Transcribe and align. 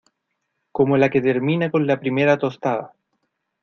como 0.71 0.97
la 0.97 1.11
que 1.11 1.21
termina 1.21 1.69
con 1.69 1.85
la 1.85 1.99
primera 1.99 2.39
tostada 2.39 2.95